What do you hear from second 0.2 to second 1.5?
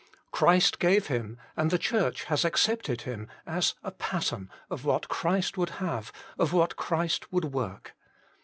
Christ gave him,